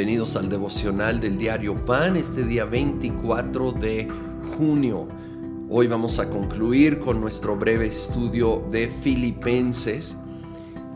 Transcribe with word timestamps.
Bienvenidos 0.00 0.34
al 0.36 0.48
devocional 0.48 1.20
del 1.20 1.36
diario 1.36 1.76
Pan, 1.84 2.16
este 2.16 2.44
día 2.44 2.64
24 2.64 3.72
de 3.72 4.08
junio. 4.56 5.06
Hoy 5.68 5.88
vamos 5.88 6.18
a 6.18 6.30
concluir 6.30 7.00
con 7.00 7.20
nuestro 7.20 7.54
breve 7.54 7.88
estudio 7.88 8.66
de 8.70 8.88
Filipenses, 8.88 10.16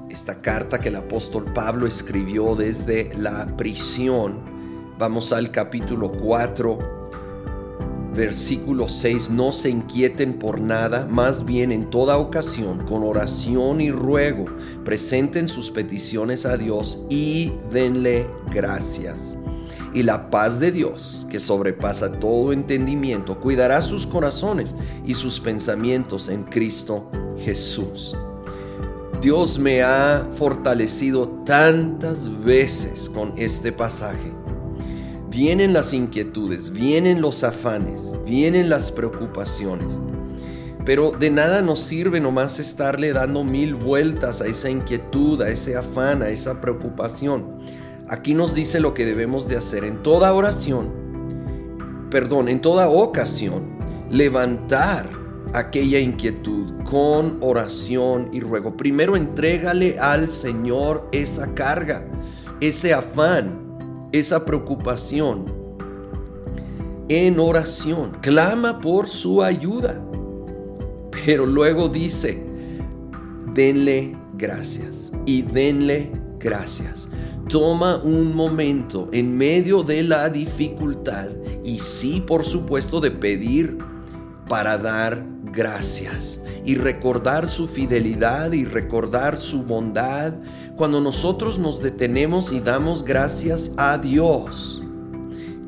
esta 0.09 0.41
carta 0.41 0.81
que 0.81 0.89
el 0.89 0.97
apóstol 0.97 1.53
Pablo 1.53 1.87
escribió 1.87 2.57
desde 2.57 3.13
la 3.19 3.47
prisión. 3.59 4.41
Vamos 4.99 5.35
al 5.35 5.51
capítulo 5.51 6.11
4, 6.11 7.04
versículo 8.15 8.89
6, 8.89 9.31
no 9.31 9.53
se 9.53 9.71
inquieten 9.71 10.39
por 10.39 10.61
nada, 10.61 11.07
más 11.11 11.45
bien 11.45 11.73
en 11.73 11.91
toda 11.91 12.17
ocasión, 12.19 12.85
con 12.87 13.03
oración 13.03 13.81
y 13.81 13.91
ruego, 13.91 14.47
presenten 14.85 15.49
sus 15.49 15.71
peticiones 15.71 16.47
a 16.47 16.57
Dios 16.57 17.01
y 17.11 17.53
denle 17.71 18.27
gracias. 18.53 19.37
Y 19.93 20.03
la 20.03 20.31
paz 20.31 20.59
de 20.59 20.73
Dios, 20.73 21.27
que 21.31 21.39
sobrepasa 21.39 22.13
todo 22.13 22.53
entendimiento, 22.53 23.39
cuidará 23.41 23.81
sus 23.81 24.07
corazones 24.07 24.75
y 25.07 25.15
sus 25.15 25.39
pensamientos 25.39 26.29
en 26.29 26.45
Cristo 26.45 27.11
Jesús. 27.39 28.17
Dios 29.21 29.59
me 29.59 29.83
ha 29.83 30.29
fortalecido 30.37 31.29
tantas 31.47 32.45
veces 32.45 33.09
con 33.09 33.33
este 33.37 33.73
pasaje 33.73 34.44
vienen 35.35 35.73
las 35.73 35.93
inquietudes, 35.93 36.71
vienen 36.71 37.21
los 37.21 37.43
afanes, 37.43 38.21
vienen 38.25 38.71
las 38.71 38.93
preocupaciones. 38.93 39.99
Pero 40.85 41.11
de 41.11 41.31
nada 41.31 41.61
nos 41.61 41.81
sirve 41.81 42.21
nomás 42.21 42.61
estarle 42.61 43.13
dando 43.13 43.43
mil 43.43 43.75
vueltas 43.75 44.41
a 44.41 44.47
esa 44.47 44.71
inquietud, 44.71 45.43
a 45.43 45.49
ese 45.49 45.77
afán, 45.77 46.23
a 46.23 46.29
esa 46.29 46.61
preocupación. 46.61 47.59
Aquí 48.09 48.33
nos 48.33 48.55
dice 48.55 48.79
lo 48.79 48.95
que 48.95 49.05
debemos 49.05 49.49
de 49.49 49.57
hacer 49.57 49.83
en 49.83 50.05
toda 50.05 50.33
oración, 50.33 50.93
perdón, 52.11 52.49
en 52.49 52.61
toda 52.61 52.89
ocasión, 52.89 53.77
levantar 54.11 55.11
aquella 55.53 55.99
inquietud 55.99 56.75
con 56.85 57.39
oración 57.41 58.29
y 58.33 58.39
ruego. 58.39 58.77
Primero 58.77 59.17
entrégale 59.17 59.99
al 59.99 60.31
Señor 60.31 61.09
esa 61.11 61.55
carga, 61.55 62.07
ese 62.61 62.95
afán, 62.95 63.64
esa 64.15 64.45
preocupación 64.45 65.45
en 67.09 67.41
oración, 67.41 68.13
clama 68.21 68.79
por 68.79 69.09
su 69.09 69.43
ayuda. 69.43 70.01
Pero 71.11 71.47
luego 71.47 71.89
dice, 71.89 72.47
denle 73.53 74.17
gracias 74.35 75.11
y 75.27 75.43
denle 75.43 76.13
gracias. 76.39 77.09
Toma 77.49 77.97
un 77.97 78.35
momento 78.37 79.09
en 79.11 79.37
medio 79.37 79.83
de 79.83 80.05
la 80.05 80.31
dificultad 80.31 81.31
y 81.65 81.81
sí, 81.81 82.23
por 82.25 82.45
supuesto, 82.45 83.01
de 83.01 83.11
pedir 83.11 83.79
para 84.49 84.79
dar 84.79 85.34
gracias 85.55 86.43
y 86.65 86.75
recordar 86.75 87.49
su 87.49 87.69
fidelidad 87.69 88.53
y 88.53 88.65
recordar 88.65 89.39
su 89.39 89.63
bondad 89.63 90.33
cuando 90.77 91.01
nosotros 91.01 91.59
nos 91.59 91.83
detenemos 91.83 92.53
y 92.53 92.61
damos 92.61 93.05
gracias 93.05 93.73
a 93.77 93.99
Dios. 93.99 94.83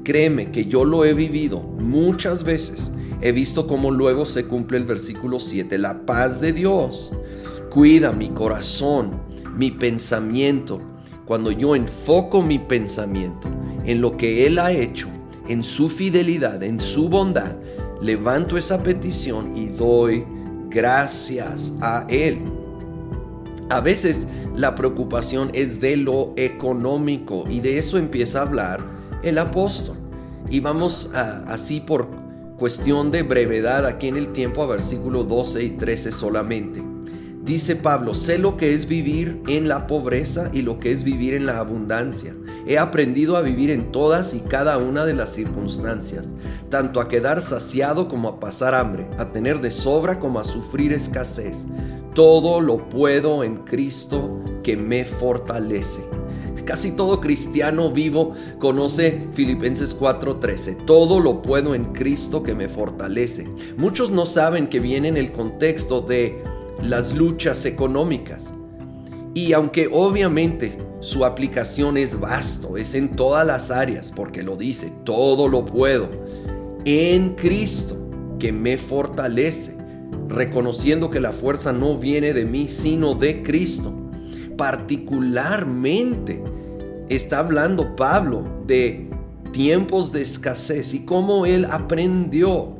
Créeme 0.02 0.50
que 0.50 0.66
yo 0.66 0.84
lo 0.84 1.04
he 1.04 1.14
vivido 1.14 1.60
muchas 1.60 2.44
veces. 2.44 2.90
He 3.20 3.32
visto 3.32 3.66
cómo 3.66 3.90
luego 3.90 4.26
se 4.26 4.46
cumple 4.46 4.78
el 4.78 4.84
versículo 4.84 5.40
7. 5.40 5.78
La 5.78 6.04
paz 6.04 6.40
de 6.40 6.52
Dios 6.52 7.12
cuida 7.70 8.12
mi 8.12 8.30
corazón, 8.30 9.20
mi 9.56 9.70
pensamiento. 9.70 10.80
Cuando 11.24 11.50
yo 11.50 11.74
enfoco 11.74 12.42
mi 12.42 12.58
pensamiento 12.58 13.48
en 13.84 14.00
lo 14.00 14.16
que 14.16 14.46
Él 14.46 14.58
ha 14.58 14.70
hecho, 14.70 15.08
en 15.48 15.62
su 15.62 15.88
fidelidad, 15.88 16.62
en 16.62 16.80
su 16.80 17.08
bondad, 17.08 17.56
levanto 18.00 18.56
esa 18.56 18.82
petición 18.82 19.56
y 19.56 19.66
doy 19.66 20.24
gracias 20.68 21.74
a 21.80 22.06
Él. 22.08 22.42
A 23.68 23.80
veces 23.80 24.28
la 24.54 24.74
preocupación 24.74 25.50
es 25.52 25.80
de 25.80 25.96
lo 25.96 26.32
económico 26.36 27.44
y 27.48 27.60
de 27.60 27.78
eso 27.78 27.98
empieza 27.98 28.38
a 28.38 28.42
hablar 28.42 28.80
el 29.22 29.38
apóstol. 29.38 29.96
Y 30.48 30.60
vamos 30.60 31.10
así 31.14 31.80
por 31.80 32.08
cuestión 32.58 33.10
de 33.10 33.22
brevedad 33.22 33.84
aquí 33.84 34.08
en 34.08 34.16
el 34.16 34.32
tiempo 34.32 34.62
a 34.62 34.66
versículo 34.66 35.24
12 35.24 35.62
y 35.64 35.70
13 35.70 36.12
solamente. 36.12 36.95
Dice 37.46 37.76
Pablo, 37.76 38.12
sé 38.12 38.38
lo 38.38 38.56
que 38.56 38.74
es 38.74 38.88
vivir 38.88 39.40
en 39.46 39.68
la 39.68 39.86
pobreza 39.86 40.50
y 40.52 40.62
lo 40.62 40.80
que 40.80 40.90
es 40.90 41.04
vivir 41.04 41.32
en 41.32 41.46
la 41.46 41.60
abundancia. 41.60 42.34
He 42.66 42.76
aprendido 42.76 43.36
a 43.36 43.40
vivir 43.42 43.70
en 43.70 43.92
todas 43.92 44.34
y 44.34 44.40
cada 44.40 44.78
una 44.78 45.06
de 45.06 45.14
las 45.14 45.32
circunstancias, 45.32 46.34
tanto 46.70 47.00
a 47.00 47.06
quedar 47.06 47.40
saciado 47.42 48.08
como 48.08 48.28
a 48.28 48.40
pasar 48.40 48.74
hambre, 48.74 49.06
a 49.16 49.26
tener 49.26 49.60
de 49.60 49.70
sobra 49.70 50.18
como 50.18 50.40
a 50.40 50.44
sufrir 50.44 50.92
escasez. 50.92 51.58
Todo 52.14 52.60
lo 52.60 52.88
puedo 52.88 53.44
en 53.44 53.58
Cristo 53.58 54.42
que 54.64 54.76
me 54.76 55.04
fortalece. 55.04 56.02
Casi 56.64 56.96
todo 56.96 57.20
cristiano 57.20 57.92
vivo 57.92 58.34
conoce 58.58 59.28
Filipenses 59.34 59.96
4:13. 59.96 60.78
Todo 60.84 61.20
lo 61.20 61.42
puedo 61.42 61.76
en 61.76 61.92
Cristo 61.92 62.42
que 62.42 62.56
me 62.56 62.68
fortalece. 62.68 63.46
Muchos 63.76 64.10
no 64.10 64.26
saben 64.26 64.66
que 64.66 64.80
viene 64.80 65.06
en 65.06 65.16
el 65.16 65.30
contexto 65.30 66.00
de 66.00 66.42
las 66.82 67.14
luchas 67.14 67.64
económicas. 67.64 68.52
Y 69.34 69.52
aunque 69.52 69.88
obviamente 69.92 70.78
su 71.00 71.24
aplicación 71.24 71.96
es 71.96 72.18
vasto, 72.18 72.76
es 72.76 72.94
en 72.94 73.16
todas 73.16 73.46
las 73.46 73.70
áreas, 73.70 74.10
porque 74.10 74.42
lo 74.42 74.56
dice, 74.56 74.92
todo 75.04 75.48
lo 75.48 75.66
puedo 75.66 76.08
en 76.86 77.30
Cristo 77.30 77.96
que 78.38 78.52
me 78.52 78.78
fortalece, 78.78 79.76
reconociendo 80.28 81.10
que 81.10 81.18
la 81.18 81.32
fuerza 81.32 81.72
no 81.72 81.98
viene 81.98 82.32
de 82.32 82.44
mí, 82.44 82.68
sino 82.68 83.14
de 83.14 83.42
Cristo. 83.42 83.92
Particularmente 84.56 86.42
está 87.08 87.40
hablando 87.40 87.96
Pablo 87.96 88.44
de 88.66 89.10
tiempos 89.52 90.12
de 90.12 90.22
escasez 90.22 90.94
y 90.94 91.04
cómo 91.04 91.44
él 91.44 91.64
aprendió 91.64 92.76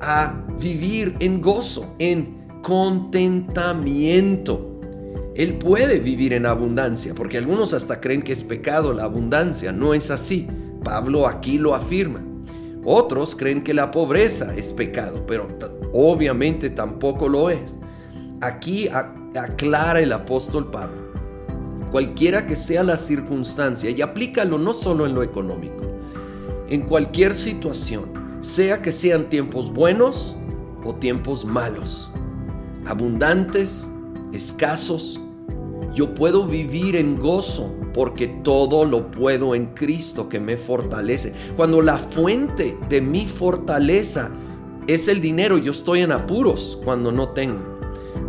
a 0.00 0.44
vivir 0.60 1.16
en 1.20 1.40
gozo, 1.40 1.94
en 1.98 2.45
contentamiento. 2.66 4.80
Él 5.36 5.54
puede 5.54 6.00
vivir 6.00 6.32
en 6.32 6.46
abundancia, 6.46 7.14
porque 7.14 7.38
algunos 7.38 7.72
hasta 7.72 8.00
creen 8.00 8.22
que 8.22 8.32
es 8.32 8.42
pecado 8.42 8.92
la 8.92 9.04
abundancia. 9.04 9.70
No 9.70 9.94
es 9.94 10.10
así. 10.10 10.48
Pablo 10.82 11.28
aquí 11.28 11.58
lo 11.58 11.76
afirma. 11.76 12.24
Otros 12.84 13.36
creen 13.36 13.62
que 13.62 13.72
la 13.72 13.92
pobreza 13.92 14.52
es 14.56 14.72
pecado, 14.72 15.24
pero 15.28 15.46
obviamente 15.92 16.68
tampoco 16.68 17.28
lo 17.28 17.50
es. 17.50 17.76
Aquí 18.40 18.88
aclara 18.88 20.00
el 20.00 20.12
apóstol 20.12 20.68
Pablo, 20.68 21.12
cualquiera 21.92 22.48
que 22.48 22.56
sea 22.56 22.82
la 22.82 22.96
circunstancia, 22.96 23.90
y 23.90 24.02
aplícalo 24.02 24.58
no 24.58 24.74
solo 24.74 25.06
en 25.06 25.14
lo 25.14 25.22
económico, 25.22 25.82
en 26.68 26.80
cualquier 26.82 27.36
situación, 27.36 28.10
sea 28.40 28.82
que 28.82 28.90
sean 28.90 29.28
tiempos 29.28 29.72
buenos 29.72 30.34
o 30.84 30.96
tiempos 30.96 31.44
malos, 31.44 32.10
abundantes, 32.86 33.88
escasos, 34.32 35.20
yo 35.94 36.14
puedo 36.14 36.46
vivir 36.46 36.94
en 36.96 37.18
gozo 37.18 37.74
porque 37.94 38.28
todo 38.28 38.84
lo 38.84 39.10
puedo 39.10 39.54
en 39.54 39.66
Cristo 39.74 40.28
que 40.28 40.38
me 40.38 40.56
fortalece. 40.56 41.34
Cuando 41.56 41.80
la 41.80 41.98
fuente 41.98 42.76
de 42.88 43.00
mi 43.00 43.26
fortaleza 43.26 44.30
es 44.86 45.08
el 45.08 45.20
dinero, 45.20 45.56
yo 45.56 45.72
estoy 45.72 46.00
en 46.00 46.12
apuros 46.12 46.78
cuando 46.84 47.10
no 47.10 47.30
tengo. 47.30 47.78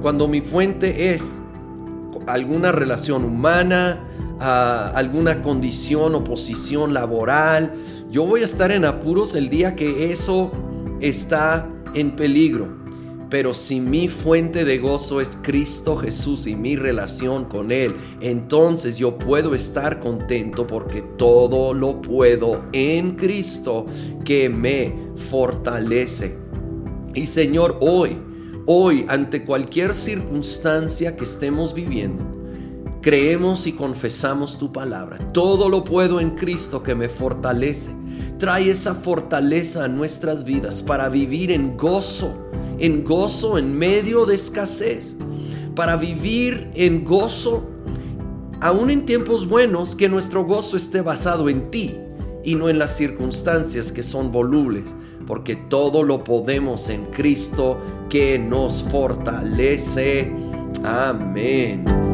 Cuando 0.02 0.28
mi 0.28 0.42
fuente 0.42 1.14
es 1.14 1.42
alguna 2.26 2.72
relación 2.72 3.26
humana, 3.26 4.04
alguna 4.40 5.44
condición 5.44 6.16
o 6.16 6.24
posición 6.24 6.94
laboral, 6.94 7.74
yo 8.10 8.26
voy 8.26 8.42
a 8.42 8.46
estar 8.46 8.72
en 8.72 8.86
apuros 8.86 9.36
el 9.36 9.50
día 9.50 9.76
que 9.76 10.12
eso 10.12 10.52
está 11.02 11.68
en 11.94 12.16
peligro. 12.16 12.87
Pero 13.30 13.54
si 13.54 13.82
mi 13.82 14.08
fuente 14.08 14.64
de 14.64 14.78
gozo 14.78 15.20
es 15.20 15.38
Cristo 15.42 15.98
Jesús 15.98 16.48
y 16.48 16.56
mi 16.56 16.78
relación 16.78 17.46
con 17.46 17.72
Él, 17.72 17.96
entonces 18.22 18.98
yo 18.98 19.18
puedo 19.18 19.54
estar 19.54 20.00
contento 20.00 20.66
porque 20.66 21.02
todo 21.02 21.74
lo 21.74 22.02
puedo 22.02 22.64
en 22.72 23.16
Cristo 23.16 23.86
que 24.24 24.48
me 24.48 24.94
fortalece. 25.30 26.38
Y 27.16 27.26
Señor, 27.26 27.78
hoy, 27.82 28.18
hoy, 28.66 29.06
ante 29.10 29.44
cualquier 29.44 29.94
circunstancia 29.94 31.18
que 31.18 31.26
estemos 31.26 31.74
viviendo, 31.74 32.24
creemos 33.02 33.68
y 33.68 33.74
confesamos 33.74 34.58
tu 34.58 34.72
palabra. 34.72 35.18
Todo 35.34 35.68
lo 35.68 35.84
puedo 35.84 36.22
en 36.22 36.32
Cristo 36.32 36.82
que 36.82 36.96
me 36.96 37.10
fortalece. 37.10 37.92
Trae 38.40 38.70
esa 38.70 38.96
fortaleza 38.96 39.84
a 39.84 39.88
nuestras 39.90 40.46
vidas 40.46 40.82
para 40.82 41.10
vivir 41.10 41.52
en 41.52 41.76
gozo 41.76 42.48
en 42.80 43.04
gozo 43.04 43.58
en 43.58 43.78
medio 43.78 44.26
de 44.26 44.36
escasez, 44.36 45.16
para 45.76 45.96
vivir 45.96 46.72
en 46.74 47.06
gozo 47.06 47.64
aún 48.62 48.90
en 48.90 49.06
tiempos 49.06 49.48
buenos, 49.48 49.96
que 49.96 50.10
nuestro 50.10 50.46
gozo 50.46 50.78
esté 50.78 51.02
basado 51.02 51.50
en 51.50 51.70
ti 51.70 51.96
y 52.44 52.56
no 52.56 52.70
en 52.70 52.80
las 52.80 52.96
circunstancias 52.96 53.92
que 53.92 54.04
son 54.04 54.32
volubles, 54.32 54.94
porque 55.28 55.56
todo 55.56 56.04
lo 56.04 56.24
podemos 56.24 56.90
en 56.90 57.06
Cristo 57.06 57.78
que 58.10 58.40
nos 58.40 58.84
fortalece. 58.84 60.32
Amén. 60.84 62.07